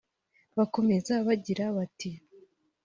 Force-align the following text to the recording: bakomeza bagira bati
bakomeza 0.57 1.13
bagira 1.27 1.65
bati 1.75 2.09